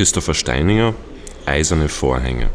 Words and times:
Christopher 0.00 0.32
Steininger, 0.32 0.94
Eiserne 1.44 1.90
Vorhänge. 1.90 2.48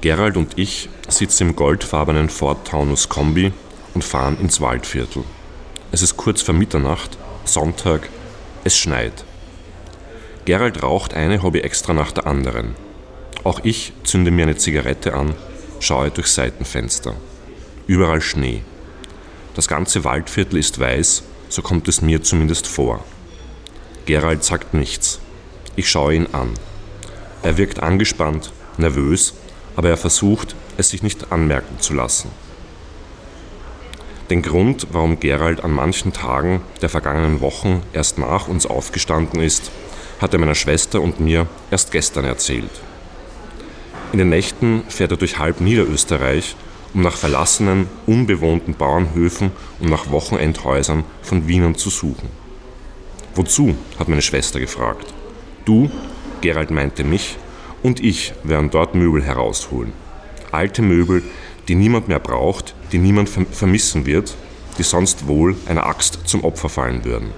Gerald 0.00 0.36
und 0.36 0.56
ich 0.56 0.88
sitzen 1.08 1.48
im 1.48 1.56
goldfarbenen 1.56 2.28
Ford 2.28 2.64
Taunus 2.68 3.08
Kombi 3.08 3.52
und 3.94 4.04
fahren 4.04 4.38
ins 4.40 4.60
Waldviertel. 4.60 5.24
Es 5.90 6.02
ist 6.02 6.16
kurz 6.16 6.40
vor 6.42 6.54
Mitternacht, 6.54 7.18
Sonntag, 7.44 8.08
es 8.62 8.78
schneit. 8.78 9.24
Gerald 10.44 10.84
raucht 10.84 11.14
eine 11.14 11.42
Hobby 11.42 11.62
extra 11.62 11.92
nach 11.92 12.12
der 12.12 12.28
anderen. 12.28 12.76
Auch 13.42 13.58
ich 13.64 13.92
zünde 14.04 14.30
mir 14.30 14.44
eine 14.44 14.56
Zigarette 14.56 15.14
an, 15.14 15.34
schaue 15.80 16.12
durchs 16.12 16.36
Seitenfenster. 16.36 17.16
Überall 17.88 18.20
Schnee. 18.20 18.62
Das 19.56 19.66
ganze 19.66 20.04
Waldviertel 20.04 20.60
ist 20.60 20.78
weiß, 20.78 21.24
so 21.48 21.60
kommt 21.60 21.88
es 21.88 22.02
mir 22.02 22.22
zumindest 22.22 22.68
vor. 22.68 23.04
Gerald 24.08 24.42
sagt 24.42 24.72
nichts. 24.72 25.20
Ich 25.76 25.90
schaue 25.90 26.14
ihn 26.14 26.28
an. 26.32 26.54
Er 27.42 27.58
wirkt 27.58 27.82
angespannt, 27.82 28.54
nervös, 28.78 29.34
aber 29.76 29.90
er 29.90 29.98
versucht, 29.98 30.56
es 30.78 30.88
sich 30.88 31.02
nicht 31.02 31.30
anmerken 31.30 31.78
zu 31.80 31.92
lassen. 31.92 32.30
Den 34.30 34.40
Grund, 34.40 34.86
warum 34.92 35.20
Gerald 35.20 35.62
an 35.62 35.72
manchen 35.72 36.14
Tagen 36.14 36.62
der 36.80 36.88
vergangenen 36.88 37.42
Wochen 37.42 37.82
erst 37.92 38.16
nach 38.16 38.48
uns 38.48 38.64
aufgestanden 38.64 39.42
ist, 39.42 39.70
hat 40.22 40.32
er 40.32 40.40
meiner 40.40 40.54
Schwester 40.54 41.02
und 41.02 41.20
mir 41.20 41.46
erst 41.70 41.92
gestern 41.92 42.24
erzählt. 42.24 42.70
In 44.14 44.20
den 44.20 44.30
Nächten 44.30 44.84
fährt 44.88 45.10
er 45.10 45.18
durch 45.18 45.38
halb 45.38 45.60
Niederösterreich, 45.60 46.56
um 46.94 47.02
nach 47.02 47.18
verlassenen, 47.18 47.88
unbewohnten 48.06 48.72
Bauernhöfen 48.72 49.52
und 49.80 49.90
nach 49.90 50.10
Wochenendhäusern 50.10 51.04
von 51.20 51.46
Wienern 51.46 51.74
zu 51.74 51.90
suchen. 51.90 52.37
Wozu? 53.34 53.76
hat 53.98 54.08
meine 54.08 54.22
Schwester 54.22 54.60
gefragt. 54.60 55.14
Du, 55.64 55.90
Gerald 56.40 56.70
meinte 56.70 57.04
mich, 57.04 57.36
und 57.82 58.02
ich 58.02 58.32
werden 58.42 58.70
dort 58.70 58.94
Möbel 58.94 59.22
herausholen. 59.22 59.92
Alte 60.50 60.82
Möbel, 60.82 61.22
die 61.68 61.74
niemand 61.74 62.08
mehr 62.08 62.18
braucht, 62.18 62.74
die 62.92 62.98
niemand 62.98 63.28
vermissen 63.28 64.06
wird, 64.06 64.34
die 64.78 64.82
sonst 64.82 65.26
wohl 65.26 65.56
einer 65.66 65.86
Axt 65.86 66.20
zum 66.24 66.44
Opfer 66.44 66.68
fallen 66.68 67.04
würden. 67.04 67.30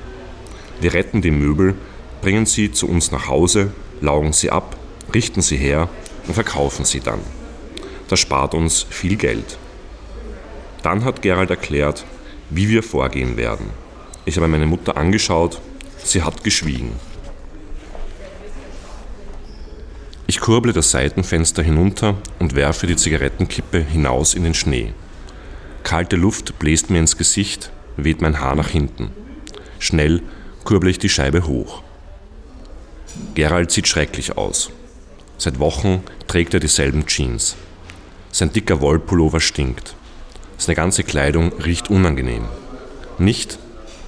Wir 0.81 0.95
retten 0.95 1.21
die 1.21 1.31
Möbel, 1.31 1.75
bringen 2.23 2.47
sie 2.47 2.71
zu 2.71 2.89
uns 2.89 3.11
nach 3.11 3.29
Hause, 3.29 3.73
laugen 4.01 4.33
sie 4.33 4.51
ab, 4.51 4.77
richten 5.13 5.43
sie 5.43 5.57
her 5.57 5.89
und 6.27 6.35
verkaufen 6.35 6.85
sie 6.85 7.01
dann. 7.01 7.21
Das 8.09 8.21
spart 8.21 8.55
uns 8.55 8.87
viel 8.89 9.17
Geld. 9.17 9.59
Dann 10.83 11.05
hat 11.05 11.23
Gerald 11.23 11.51
erklärt, 11.51 12.05
wie 12.49 12.69
wir 12.69 12.83
vorgehen 12.83 13.37
werden. 13.37 13.71
Ich 14.25 14.37
habe 14.37 14.49
meine 14.49 14.67
Mutter 14.67 14.97
angeschaut, 14.97 15.61
sie 16.05 16.23
hat 16.23 16.45
geschwiegen. 16.45 16.93
Ich 20.27 20.39
kurble 20.39 20.73
das 20.73 20.93
Seitenfenster 20.93 21.63
hinunter 21.63 22.17
und 22.39 22.55
werfe 22.55 22.87
die 22.87 22.97
Zigarettenkippe 22.97 23.81
hinaus 23.81 24.35
in 24.35 24.45
den 24.45 24.55
Schnee. 24.55 24.93
Kalte 25.83 26.17
Luft 26.17 26.59
bläst 26.59 26.89
mir 26.89 27.01
ins 27.01 27.17
Gesicht, 27.17 27.71
weht 27.97 28.23
mein 28.23 28.41
Haar 28.41 28.55
nach 28.55 28.69
hinten. 28.69 29.11
Schnell 29.81 30.23
kurble 30.63 30.91
ich 30.91 30.99
die 30.99 31.09
Scheibe 31.09 31.47
hoch. 31.47 31.83
Gerald 33.35 33.73
sieht 33.73 33.89
schrecklich 33.89 34.37
aus. 34.37 34.71
Seit 35.37 35.59
Wochen 35.59 36.03
trägt 36.29 36.55
er 36.55 36.61
dieselben 36.61 37.07
Jeans. 37.07 37.57
Sein 38.31 38.53
dicker 38.53 38.81
Wollpullover 38.81 39.41
stinkt. 39.41 39.97
Seine 40.59 40.77
ganze 40.77 41.03
Kleidung 41.03 41.53
riecht 41.55 41.91
unangenehm. 41.91 42.45
Nicht, 43.19 43.59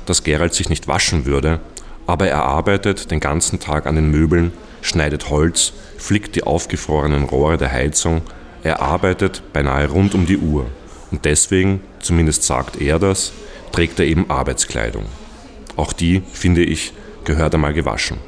dass 0.06 0.22
Gerald 0.22 0.54
sich 0.54 0.68
nicht 0.68 0.86
waschen 0.86 1.24
würde, 1.24 1.60
aber 2.06 2.28
er 2.28 2.42
arbeitet 2.42 3.10
den 3.10 3.20
ganzen 3.20 3.60
Tag 3.60 3.86
an 3.86 3.96
den 3.96 4.10
Möbeln, 4.10 4.52
schneidet 4.80 5.30
Holz, 5.30 5.72
flickt 5.98 6.34
die 6.36 6.42
aufgefrorenen 6.42 7.24
Rohre 7.24 7.56
der 7.56 7.72
Heizung, 7.72 8.22
er 8.62 8.80
arbeitet 8.80 9.42
beinahe 9.52 9.88
rund 9.88 10.14
um 10.14 10.26
die 10.26 10.38
Uhr. 10.38 10.66
Und 11.10 11.24
deswegen, 11.24 11.80
zumindest 12.00 12.44
sagt 12.44 12.80
er 12.80 12.98
das, 12.98 13.32
trägt 13.72 13.98
er 14.00 14.06
eben 14.06 14.30
Arbeitskleidung. 14.30 15.04
Auch 15.76 15.92
die, 15.92 16.22
finde 16.32 16.62
ich, 16.62 16.92
gehört 17.24 17.54
einmal 17.54 17.72
gewaschen. 17.72 18.18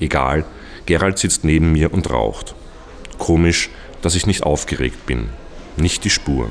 Egal, 0.00 0.44
Gerald 0.86 1.18
sitzt 1.18 1.44
neben 1.44 1.72
mir 1.72 1.92
und 1.92 2.10
raucht. 2.10 2.54
Komisch, 3.18 3.70
dass 4.02 4.14
ich 4.14 4.26
nicht 4.26 4.42
aufgeregt 4.42 5.06
bin. 5.06 5.28
Nicht 5.76 6.04
die 6.04 6.10
Spur. 6.10 6.50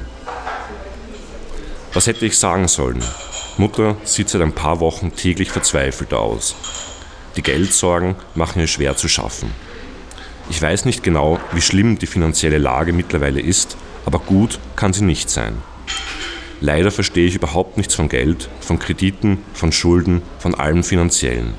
Was 1.94 2.08
hätte 2.08 2.26
ich 2.26 2.38
sagen 2.38 2.68
sollen? 2.68 3.04
Mutter 3.58 3.98
sieht 4.04 4.30
seit 4.30 4.42
ein 4.42 4.54
paar 4.54 4.80
Wochen 4.80 5.16
täglich 5.16 5.52
verzweifelt 5.52 6.14
aus. 6.14 6.56
Die 7.36 7.44
Geldsorgen 7.44 8.16
machen 8.36 8.60
ihr 8.60 8.68
schwer 8.68 8.96
zu 8.96 9.08
schaffen. 9.08 9.52
Ich 10.50 10.62
weiß 10.62 10.86
nicht 10.86 11.04
genau, 11.04 11.40
wie 11.52 11.62
schlimm 11.62 11.98
die 11.98 12.08
finanzielle 12.08 12.58
Lage 12.58 12.94
mittlerweile 12.94 13.40
ist, 13.40 13.78
aber 14.06 14.20
gut 14.20 14.60
kann 14.76 14.94
sie 14.94 15.04
nicht 15.04 15.30
sein. 15.30 15.56
Leider 16.62 16.92
verstehe 16.92 17.28
ich 17.28 17.36
überhaupt 17.36 17.78
nichts 17.78 17.96
von 17.96 18.10
Geld, 18.10 18.50
von 18.60 18.80
Krediten, 18.80 19.40
von 19.54 19.72
Schulden, 19.72 20.22
von 20.40 20.56
allem 20.56 20.84
Finanziellen. 20.84 21.54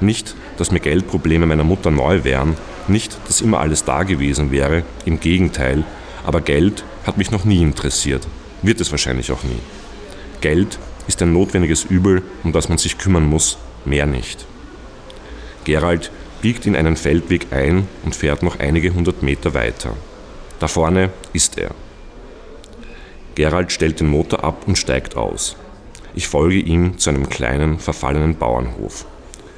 Nicht, 0.00 0.34
dass 0.58 0.70
mir 0.70 0.80
Geldprobleme 0.80 1.46
meiner 1.46 1.64
Mutter 1.64 1.90
neu 1.90 2.22
wären, 2.22 2.56
nicht, 2.86 3.16
dass 3.26 3.40
immer 3.40 3.60
alles 3.60 3.84
da 3.84 4.02
gewesen 4.02 4.50
wäre, 4.50 4.84
im 5.04 5.20
Gegenteil, 5.20 5.84
aber 6.24 6.40
Geld 6.40 6.84
hat 7.04 7.18
mich 7.18 7.30
noch 7.30 7.44
nie 7.44 7.62
interessiert, 7.62 8.26
wird 8.62 8.80
es 8.80 8.90
wahrscheinlich 8.90 9.32
auch 9.32 9.42
nie. 9.42 9.60
Geld 10.40 10.78
ist 11.08 11.22
ein 11.22 11.32
notwendiges 11.32 11.84
Übel, 11.84 12.22
um 12.44 12.52
das 12.52 12.68
man 12.68 12.78
sich 12.78 12.98
kümmern 12.98 13.26
muss, 13.26 13.58
mehr 13.84 14.06
nicht. 14.06 14.46
Gerald 15.64 16.10
biegt 16.42 16.66
in 16.66 16.76
einen 16.76 16.96
Feldweg 16.96 17.48
ein 17.50 17.88
und 18.04 18.14
fährt 18.14 18.42
noch 18.42 18.58
einige 18.58 18.94
hundert 18.94 19.22
Meter 19.22 19.54
weiter. 19.54 19.94
Da 20.58 20.68
vorne 20.68 21.10
ist 21.32 21.58
er. 21.58 21.70
Gerald 23.34 23.72
stellt 23.72 24.00
den 24.00 24.08
Motor 24.08 24.44
ab 24.44 24.64
und 24.66 24.78
steigt 24.78 25.16
aus. 25.16 25.56
Ich 26.14 26.28
folge 26.28 26.56
ihm 26.56 26.98
zu 26.98 27.10
einem 27.10 27.28
kleinen, 27.28 27.78
verfallenen 27.78 28.36
Bauernhof. 28.36 29.06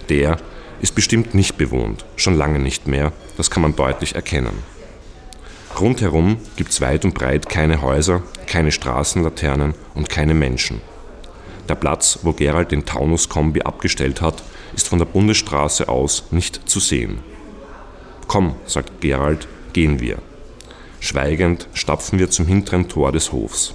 Der 0.08 0.38
ist 0.80 0.94
bestimmt 0.94 1.34
nicht 1.34 1.56
bewohnt, 1.56 2.04
schon 2.16 2.36
lange 2.36 2.58
nicht 2.58 2.88
mehr, 2.88 3.12
das 3.36 3.50
kann 3.50 3.62
man 3.62 3.76
deutlich 3.76 4.14
erkennen. 4.14 4.62
Rundherum 5.78 6.38
gibt 6.56 6.70
es 6.70 6.80
weit 6.80 7.04
und 7.04 7.14
breit 7.14 7.48
keine 7.48 7.82
Häuser, 7.82 8.22
keine 8.46 8.72
Straßenlaternen 8.72 9.74
und 9.94 10.08
keine 10.08 10.34
Menschen. 10.34 10.80
Der 11.68 11.74
Platz, 11.74 12.20
wo 12.22 12.32
Gerald 12.32 12.72
den 12.72 12.86
Taunus-Kombi 12.86 13.62
abgestellt 13.62 14.22
hat, 14.22 14.42
ist 14.74 14.88
von 14.88 14.98
der 14.98 15.06
Bundesstraße 15.06 15.88
aus 15.88 16.24
nicht 16.30 16.68
zu 16.68 16.80
sehen. 16.80 17.18
Komm, 18.26 18.54
sagt 18.64 19.00
Gerald, 19.00 19.48
gehen 19.72 20.00
wir. 20.00 20.18
Schweigend 21.00 21.68
stapfen 21.74 22.18
wir 22.18 22.30
zum 22.30 22.46
hinteren 22.46 22.88
Tor 22.88 23.12
des 23.12 23.32
Hofs. 23.32 23.74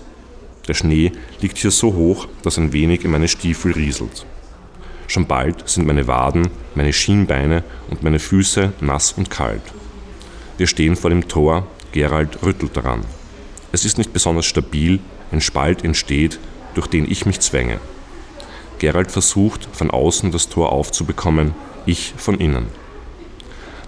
Der 0.67 0.73
Schnee 0.73 1.11
liegt 1.41 1.57
hier 1.57 1.71
so 1.71 1.93
hoch, 1.93 2.27
dass 2.41 2.57
ein 2.57 2.73
wenig 2.73 3.05
in 3.05 3.11
meine 3.11 3.27
Stiefel 3.27 3.73
rieselt. 3.73 4.25
Schon 5.07 5.27
bald 5.27 5.67
sind 5.69 5.85
meine 5.85 6.07
Waden, 6.07 6.49
meine 6.75 6.93
Schienbeine 6.93 7.63
und 7.89 8.01
meine 8.01 8.19
Füße 8.19 8.73
nass 8.79 9.13
und 9.13 9.29
kalt. 9.29 9.61
Wir 10.57 10.67
stehen 10.67 10.95
vor 10.95 11.09
dem 11.09 11.27
Tor, 11.27 11.67
Gerald 11.91 12.41
rüttelt 12.43 12.75
daran. 12.75 13.03
Es 13.71 13.85
ist 13.85 13.97
nicht 13.97 14.13
besonders 14.13 14.45
stabil, 14.45 14.99
ein 15.31 15.41
Spalt 15.41 15.83
entsteht, 15.83 16.39
durch 16.75 16.87
den 16.87 17.09
ich 17.09 17.25
mich 17.25 17.39
zwänge. 17.39 17.79
Gerald 18.79 19.11
versucht, 19.11 19.67
von 19.71 19.91
außen 19.91 20.31
das 20.31 20.49
Tor 20.49 20.71
aufzubekommen, 20.71 21.53
ich 21.85 22.13
von 22.17 22.39
innen. 22.39 22.67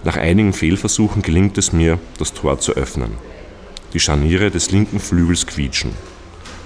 Nach 0.03 0.17
einigen 0.17 0.53
Fehlversuchen 0.53 1.21
gelingt 1.21 1.57
es 1.57 1.73
mir, 1.73 1.99
das 2.17 2.33
Tor 2.33 2.59
zu 2.59 2.73
öffnen. 2.73 3.11
Die 3.93 3.99
Scharniere 3.99 4.51
des 4.51 4.71
linken 4.71 4.99
Flügels 4.99 5.47
quietschen. 5.47 5.91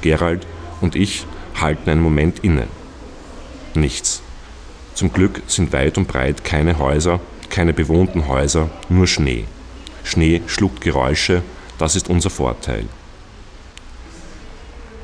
Gerald 0.02 0.46
und 0.82 0.96
ich 0.96 1.26
halten 1.60 1.90
einen 1.90 2.02
Moment 2.02 2.40
inne. 2.40 2.68
Nichts. 3.76 4.22
Zum 4.94 5.14
Glück 5.14 5.42
sind 5.48 5.72
weit 5.72 5.98
und 5.98 6.08
breit 6.08 6.44
keine 6.44 6.80
Häuser, 6.80 7.22
keine 7.50 7.74
bewohnten 7.74 8.28
Häuser, 8.28 8.70
nur 8.90 9.08
Schnee. 9.08 9.46
Schnee 10.04 10.42
schluckt 10.48 10.82
Geräusche, 10.82 11.42
das 11.78 11.96
ist 11.96 12.10
unser 12.10 12.30
Vorteil. 12.30 12.86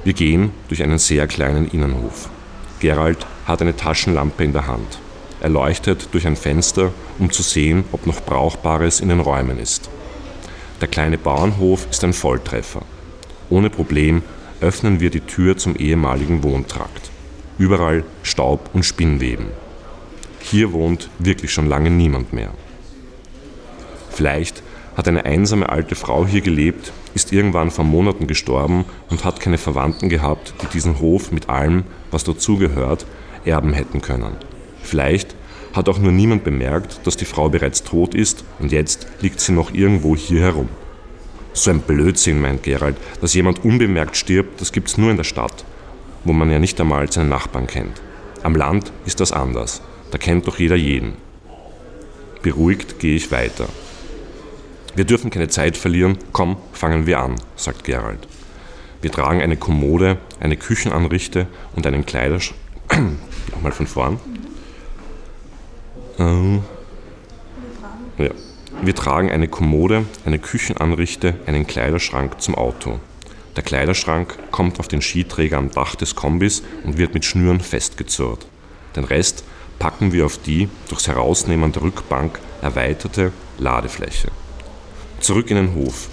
Wir 0.05 0.13
gehen 0.13 0.51
durch 0.67 0.83
einen 0.83 0.99
sehr 0.99 1.25
kleinen 1.25 1.67
Innenhof. 1.67 2.29
Gerald 2.79 3.25
hat 3.45 3.63
eine 3.63 3.75
Taschenlampe 3.75 4.43
in 4.43 4.53
der 4.53 4.67
Hand. 4.67 4.99
Er 5.41 5.49
leuchtet 5.49 6.09
durch 6.11 6.27
ein 6.27 6.35
Fenster, 6.35 6.93
um 7.17 7.31
zu 7.31 7.41
sehen, 7.41 7.85
ob 7.91 8.05
noch 8.05 8.23
Brauchbares 8.23 8.99
in 8.99 9.09
den 9.09 9.19
Räumen 9.19 9.57
ist. 9.57 9.89
Der 10.79 10.87
kleine 10.87 11.17
Bauernhof 11.17 11.87
ist 11.89 12.03
ein 12.03 12.13
Volltreffer. 12.13 12.83
Ohne 13.49 13.71
Problem 13.71 14.21
öffnen 14.61 14.99
wir 14.99 15.09
die 15.09 15.21
Tür 15.21 15.57
zum 15.57 15.75
ehemaligen 15.75 16.43
Wohntrakt. 16.43 17.09
Überall 17.57 18.03
Staub 18.21 18.69
und 18.73 18.83
Spinnweben. 18.85 19.47
Hier 20.39 20.71
wohnt 20.71 21.09
wirklich 21.17 21.51
schon 21.51 21.67
lange 21.67 21.89
niemand 21.89 22.31
mehr. 22.31 22.51
Vielleicht 24.11 24.61
hat 24.95 25.07
eine 25.07 25.25
einsame 25.25 25.67
alte 25.67 25.95
Frau 25.95 26.27
hier 26.27 26.41
gelebt, 26.41 26.93
ist 27.15 27.33
irgendwann 27.33 27.71
vor 27.71 27.85
Monaten 27.85 28.27
gestorben 28.27 28.85
und 29.09 29.23
hat 29.23 29.39
keine 29.39 29.57
Verwandten 29.57 30.09
gehabt, 30.09 30.53
die 30.61 30.67
diesen 30.67 30.99
Hof 30.99 31.31
mit 31.31 31.49
allem, 31.49 31.85
was 32.11 32.23
dazugehört, 32.23 33.07
erben 33.45 33.73
hätten 33.73 34.01
können. 34.01 34.35
Vielleicht 34.83 35.35
Hat 35.75 35.89
auch 35.89 35.99
nur 35.99 36.13
niemand 36.13 36.45
bemerkt, 36.45 37.01
dass 37.03 37.17
die 37.17 37.25
Frau 37.25 37.49
bereits 37.49 37.83
tot 37.83 38.15
ist 38.15 38.45
und 38.59 38.71
jetzt 38.71 39.07
liegt 39.19 39.41
sie 39.41 39.51
noch 39.51 39.73
irgendwo 39.73 40.15
hier 40.15 40.39
herum. 40.39 40.69
So 41.51 41.69
ein 41.69 41.81
Blödsinn, 41.81 42.39
meint 42.39 42.63
Gerald, 42.63 42.95
dass 43.19 43.33
jemand 43.33 43.65
unbemerkt 43.65 44.15
stirbt, 44.15 44.61
das 44.61 44.71
gibt's 44.71 44.97
nur 44.97 45.11
in 45.11 45.17
der 45.17 45.25
Stadt, 45.25 45.65
wo 46.23 46.31
man 46.31 46.49
ja 46.49 46.59
nicht 46.59 46.79
einmal 46.79 47.11
seine 47.11 47.27
Nachbarn 47.27 47.67
kennt. 47.67 48.01
Am 48.41 48.55
Land 48.55 48.93
ist 49.05 49.19
das 49.19 49.33
anders, 49.33 49.81
da 50.11 50.17
kennt 50.17 50.47
doch 50.47 50.59
jeder 50.59 50.77
jeden. 50.77 51.13
Beruhigt 52.41 52.99
gehe 52.99 53.17
ich 53.17 53.33
weiter. 53.33 53.67
Wir 54.95 55.03
dürfen 55.03 55.29
keine 55.29 55.49
Zeit 55.49 55.75
verlieren, 55.75 56.17
komm, 56.31 56.57
fangen 56.71 57.05
wir 57.05 57.19
an, 57.19 57.35
sagt 57.57 57.83
Gerald. 57.83 58.27
Wir 59.01 59.11
tragen 59.11 59.41
eine 59.41 59.57
Kommode, 59.57 60.17
eine 60.39 60.55
Küchenanrichte 60.55 61.47
und 61.75 61.85
einen 61.85 62.05
Kleiderschrank. 62.05 62.59
Nochmal 63.51 63.71
von 63.73 63.87
vorn. 63.87 64.19
Ähm, 66.17 66.61
ja. 68.17 68.29
Wir 68.81 68.95
tragen 68.95 69.31
eine 69.31 69.47
Kommode, 69.47 70.05
eine 70.25 70.39
Küchenanrichte, 70.39 71.35
einen 71.45 71.67
Kleiderschrank 71.67 72.41
zum 72.41 72.55
Auto. 72.55 72.99
Der 73.55 73.63
Kleiderschrank 73.63 74.37
kommt 74.51 74.79
auf 74.79 74.87
den 74.87 75.01
Skiträger 75.01 75.57
am 75.57 75.71
Dach 75.71 75.95
des 75.95 76.15
Kombis 76.15 76.63
und 76.83 76.97
wird 76.97 77.13
mit 77.13 77.25
Schnüren 77.25 77.59
festgezurrt. 77.59 78.47
Den 78.95 79.03
Rest 79.03 79.43
packen 79.77 80.13
wir 80.13 80.25
auf 80.25 80.37
die 80.37 80.69
durchs 80.89 81.07
Herausnehmen 81.07 81.71
der 81.71 81.83
Rückbank 81.83 82.39
erweiterte 82.61 83.31
Ladefläche. 83.57 84.29
Zurück 85.25 85.49
in 85.49 85.57
den 85.57 85.73
Hof. 85.73 86.07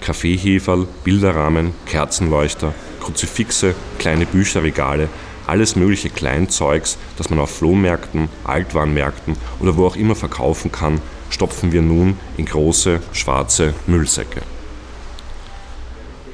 Kaffeeheferl, 0.00 0.88
Bilderrahmen, 1.04 1.74
Kerzenleuchter, 1.84 2.72
Kruzifixe, 3.02 3.74
kleine 3.98 4.24
Bücherregale, 4.24 5.10
alles 5.46 5.76
mögliche 5.76 6.08
Kleinzeugs, 6.08 6.96
das 7.18 7.28
man 7.28 7.38
auf 7.38 7.50
Flohmärkten, 7.50 8.30
Altwarenmärkten 8.44 9.36
oder 9.60 9.76
wo 9.76 9.86
auch 9.86 9.96
immer 9.96 10.14
verkaufen 10.14 10.72
kann, 10.72 11.02
stopfen 11.28 11.72
wir 11.72 11.82
nun 11.82 12.16
in 12.38 12.46
große, 12.46 13.02
schwarze 13.12 13.74
Müllsäcke. 13.86 14.40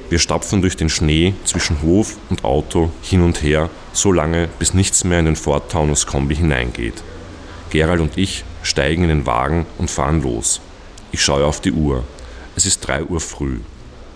Wir 0.09 0.19
stapfen 0.19 0.61
durch 0.61 0.77
den 0.77 0.87
Schnee 0.87 1.33
zwischen 1.43 1.81
Hof 1.81 2.15
und 2.29 2.45
Auto 2.45 2.89
hin 3.01 3.21
und 3.21 3.43
her, 3.43 3.69
so 3.91 4.13
lange, 4.13 4.47
bis 4.59 4.73
nichts 4.73 5.03
mehr 5.03 5.19
in 5.19 5.25
den 5.25 5.35
Ford 5.35 5.69
Taunus 5.69 6.07
Kombi 6.07 6.37
hineingeht. 6.37 7.03
Gerald 7.69 7.99
und 7.99 8.17
ich 8.17 8.45
steigen 8.61 9.03
in 9.03 9.09
den 9.09 9.25
Wagen 9.25 9.65
und 9.77 9.91
fahren 9.91 10.21
los. 10.21 10.61
Ich 11.11 11.21
schaue 11.21 11.45
auf 11.45 11.59
die 11.59 11.73
Uhr. 11.73 12.03
Es 12.55 12.67
ist 12.67 12.81
3 12.81 13.05
Uhr 13.05 13.19
früh. 13.19 13.59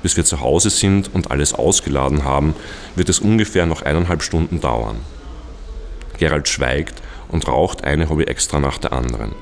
Bis 0.04 0.16
wir 0.16 0.24
zu 0.24 0.42
Hause 0.42 0.70
sind 0.70 1.14
und 1.14 1.32
alles 1.32 1.54
ausgeladen 1.54 2.24
haben, 2.24 2.54
wird 2.96 3.10
es 3.10 3.20
ungefähr 3.20 3.66
noch 3.66 3.82
eineinhalb 3.82 4.22
Stunden 4.22 4.62
dauern. 4.62 4.98
Gerald 6.20 6.48
schweigt 6.48 7.02
und 7.30 7.48
raucht 7.48 7.84
eine 7.84 8.10
Hobby 8.10 8.26
extra 8.26 8.60
nach 8.60 8.78
der 8.78 8.94
anderen. 8.94 9.34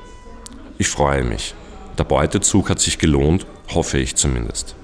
Ich 0.78 0.88
freue 0.88 1.24
mich. 1.24 1.54
Der 1.98 2.04
Beutezug 2.04 2.70
hat 2.70 2.80
sich 2.80 2.98
gelohnt, 2.98 3.46
hoffe 3.74 3.98
ich 3.98 4.16
zumindest. 4.16 4.74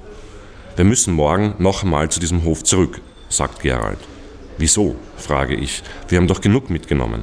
Wir 0.76 0.84
müssen 0.84 1.14
morgen 1.14 1.54
noch 1.58 1.82
einmal 1.82 2.10
zu 2.10 2.20
diesem 2.20 2.44
Hof 2.44 2.64
zurück, 2.64 3.00
sagt 3.30 3.60
Gerald. 3.60 3.98
Wieso? 4.58 4.96
frage 5.16 5.54
ich. 5.54 5.82
Wir 6.08 6.18
haben 6.18 6.28
doch 6.28 6.42
genug 6.42 6.68
mitgenommen. 6.68 7.22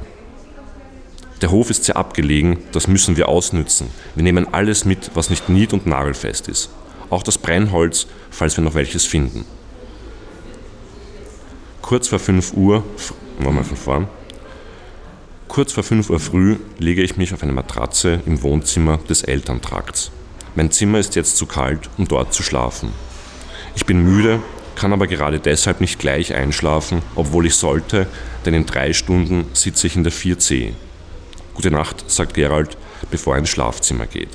Der 1.40 1.52
Hof 1.52 1.70
ist 1.70 1.84
sehr 1.84 1.96
abgelegen, 1.96 2.58
das 2.72 2.88
müssen 2.88 3.16
wir 3.16 3.28
ausnützen. 3.28 3.90
Wir 4.14 4.24
nehmen 4.24 4.52
alles 4.52 4.84
mit, 4.84 5.12
was 5.14 5.30
nicht 5.30 5.48
nied- 5.48 5.72
und 5.72 5.86
nagelfest 5.86 6.48
ist 6.48 6.70
auch 7.10 7.22
das 7.22 7.38
Brennholz, 7.38 8.06
falls 8.30 8.56
wir 8.56 8.64
noch 8.64 8.74
welches 8.74 9.04
finden. 9.04 9.44
Kurz 11.82 12.08
vor 12.08 12.18
5 12.18 12.54
Uhr, 12.54 12.84
nochmal 13.38 13.64
von 13.64 13.76
vorn, 13.76 14.08
kurz 15.48 15.72
vor 15.72 15.82
5 15.82 16.08
Uhr 16.08 16.20
früh 16.20 16.56
lege 16.78 17.02
ich 17.02 17.16
mich 17.16 17.34
auf 17.34 17.42
eine 17.42 17.52
Matratze 17.52 18.20
im 18.26 18.42
Wohnzimmer 18.42 18.98
des 19.08 19.22
Elterntrakts. 19.22 20.12
Mein 20.54 20.70
Zimmer 20.70 20.98
ist 20.98 21.16
jetzt 21.16 21.36
zu 21.36 21.46
kalt, 21.46 21.90
um 21.98 22.06
dort 22.06 22.32
zu 22.32 22.42
schlafen. 22.42 22.92
Ich 23.74 23.86
bin 23.86 24.02
müde, 24.02 24.40
kann 24.76 24.92
aber 24.92 25.06
gerade 25.06 25.40
deshalb 25.40 25.80
nicht 25.80 25.98
gleich 25.98 26.34
einschlafen, 26.34 27.02
obwohl 27.14 27.46
ich 27.46 27.54
sollte, 27.54 28.06
denn 28.44 28.54
in 28.54 28.66
drei 28.66 28.92
Stunden 28.92 29.46
sitze 29.52 29.86
ich 29.86 29.96
in 29.96 30.04
der 30.04 30.12
4C. 30.12 30.72
Gute 31.54 31.70
Nacht, 31.70 32.08
sagt 32.10 32.34
Gerald, 32.34 32.76
bevor 33.10 33.34
er 33.34 33.40
ins 33.40 33.50
Schlafzimmer 33.50 34.06
geht. 34.06 34.30